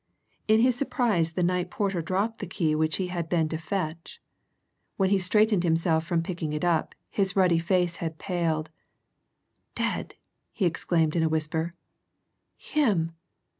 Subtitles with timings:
[0.47, 4.19] In his surprise the night porter dropped the key which he had been to fetch.
[4.97, 8.71] When he straightened himself from picking it up, his ruddy face had paled.
[9.75, 10.15] "Dead!"
[10.51, 11.75] he exclaimed in a whisper.
[12.57, 13.11] "Him!